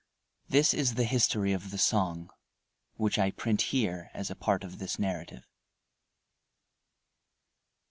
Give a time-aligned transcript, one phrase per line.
[0.49, 2.31] This is the history of the song,
[2.95, 5.47] which I print here as a part of this narrative.